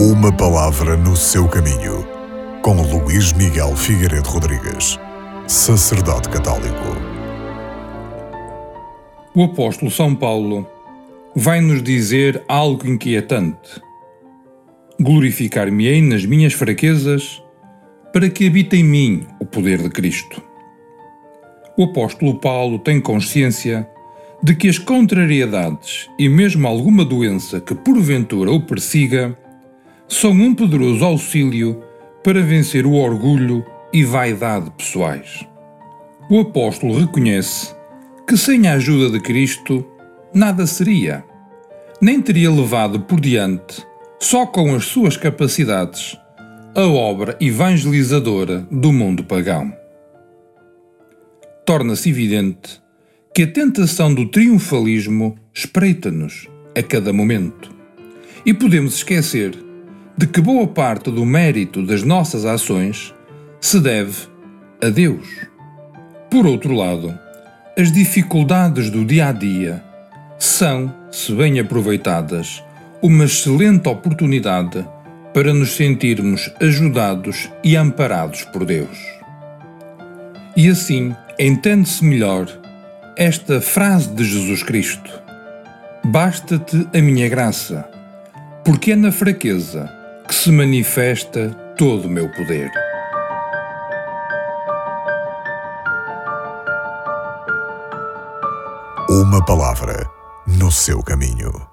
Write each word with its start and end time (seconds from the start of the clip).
Uma 0.00 0.30
palavra 0.30 0.96
no 0.96 1.16
seu 1.16 1.48
caminho, 1.48 2.06
com 2.62 2.80
Luís 2.82 3.32
Miguel 3.32 3.74
Figueiredo 3.74 4.28
Rodrigues, 4.28 4.96
sacerdote 5.48 6.28
católico. 6.28 6.84
O 9.34 9.42
apóstolo 9.42 9.90
São 9.90 10.14
Paulo 10.14 10.64
vai 11.34 11.60
nos 11.60 11.82
dizer 11.82 12.44
algo 12.46 12.86
inquietante. 12.86 13.82
Glorificar-me-ei 15.00 16.00
nas 16.00 16.24
minhas 16.24 16.52
fraquezas, 16.52 17.42
para 18.12 18.30
que 18.30 18.46
habite 18.46 18.76
em 18.76 18.84
mim 18.84 19.26
o 19.40 19.44
poder 19.44 19.82
de 19.82 19.90
Cristo. 19.90 20.40
O 21.76 21.82
apóstolo 21.82 22.38
Paulo 22.38 22.78
tem 22.78 23.00
consciência 23.00 23.84
de 24.44 24.54
que 24.54 24.68
as 24.68 24.78
contrariedades 24.78 26.08
e 26.16 26.28
mesmo 26.28 26.68
alguma 26.68 27.04
doença 27.04 27.60
que 27.60 27.74
porventura 27.74 28.52
o 28.52 28.60
persiga 28.60 29.36
são 30.08 30.32
um 30.32 30.54
poderoso 30.54 31.04
auxílio 31.04 31.82
para 32.24 32.42
vencer 32.42 32.86
o 32.86 32.94
orgulho 32.94 33.64
e 33.92 34.02
vaidade 34.02 34.70
pessoais. 34.70 35.46
O 36.30 36.40
apóstolo 36.40 36.98
reconhece 36.98 37.74
que 38.26 38.36
sem 38.36 38.66
a 38.66 38.74
ajuda 38.74 39.10
de 39.10 39.20
Cristo 39.20 39.86
nada 40.34 40.66
seria, 40.66 41.24
nem 42.00 42.20
teria 42.20 42.50
levado 42.50 43.00
por 43.00 43.20
diante, 43.20 43.86
só 44.18 44.46
com 44.46 44.74
as 44.74 44.84
suas 44.84 45.16
capacidades, 45.16 46.18
a 46.74 46.86
obra 46.86 47.36
evangelizadora 47.40 48.66
do 48.70 48.92
mundo 48.92 49.24
pagão. 49.24 49.72
Torna-se 51.64 52.08
evidente 52.08 52.80
que 53.34 53.42
a 53.42 53.46
tentação 53.46 54.12
do 54.12 54.26
triunfalismo 54.26 55.36
espreita-nos 55.52 56.48
a 56.76 56.82
cada 56.82 57.12
momento. 57.12 57.74
E 58.44 58.54
podemos 58.54 58.96
esquecer 58.96 59.67
de 60.18 60.26
que 60.26 60.40
boa 60.40 60.66
parte 60.66 61.12
do 61.12 61.24
mérito 61.24 61.80
das 61.80 62.02
nossas 62.02 62.44
ações 62.44 63.14
se 63.60 63.78
deve 63.78 64.26
a 64.82 64.88
Deus. 64.88 65.28
Por 66.28 66.44
outro 66.44 66.74
lado, 66.74 67.16
as 67.78 67.92
dificuldades 67.92 68.90
do 68.90 69.04
dia 69.04 69.28
a 69.28 69.32
dia 69.32 69.80
são, 70.36 70.92
se 71.12 71.32
bem 71.32 71.60
aproveitadas, 71.60 72.64
uma 73.00 73.26
excelente 73.26 73.88
oportunidade 73.88 74.84
para 75.32 75.54
nos 75.54 75.76
sentirmos 75.76 76.50
ajudados 76.60 77.48
e 77.62 77.76
amparados 77.76 78.42
por 78.42 78.64
Deus. 78.64 78.98
E 80.56 80.68
assim 80.68 81.14
entende-se 81.38 82.04
melhor 82.04 82.48
esta 83.16 83.60
frase 83.60 84.08
de 84.08 84.24
Jesus 84.24 84.64
Cristo: 84.64 85.12
Basta-te 86.06 86.88
a 86.92 87.00
minha 87.00 87.28
graça, 87.28 87.88
porque 88.64 88.90
é 88.90 88.96
na 88.96 89.12
fraqueza 89.12 89.88
que 89.88 89.97
se 90.48 90.52
manifesta 90.52 91.50
todo 91.76 92.06
o 92.06 92.08
meu 92.08 92.26
poder. 92.30 92.70
Uma 99.10 99.44
palavra 99.44 100.10
no 100.46 100.72
seu 100.72 101.02
caminho. 101.02 101.67